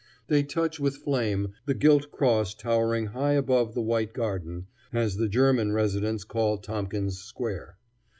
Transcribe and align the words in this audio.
They 0.29 0.41
touch 0.41 0.79
with 0.79 0.97
flame 1.03 1.53
the 1.67 1.75
gilt 1.75 2.09
cross 2.09 2.55
towering 2.55 3.05
high 3.05 3.33
above 3.33 3.75
the 3.75 3.83
"White 3.83 4.13
Garden," 4.13 4.65
as 4.91 5.17
the 5.17 5.29
German 5.29 5.73
residents 5.73 6.23
call 6.23 6.57
Tompkins 6.57 7.19
Square. 7.19 7.77